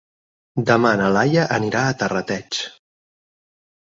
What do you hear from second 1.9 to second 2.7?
Terrateig.